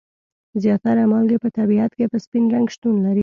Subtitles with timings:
[0.63, 3.19] زیاتره مالګې په طبیعت کې په سپین رنګ شتون لري.